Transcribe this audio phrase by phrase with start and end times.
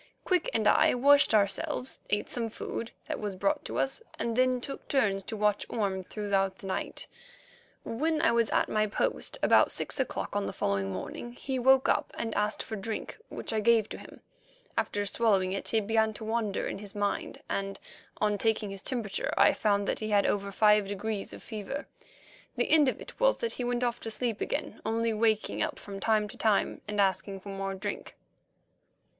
[0.25, 4.59] Quick and I washed ourselves, ate some food that was brought to us, and then
[4.59, 7.05] took turns to watch Orme throughout the night.
[7.83, 11.87] When I was at my post about six o'clock on the following morning he woke
[11.87, 14.21] up and asked for drink, which I gave to him.
[14.75, 17.79] After swallowing it he began to wander in his mind, and,
[18.17, 21.85] on taking his temperature, I found that he had over five degrees of fever.
[22.55, 25.77] The end of it was that he went off to sleep again, only waking up
[25.77, 28.15] from time to time and asking for more drink.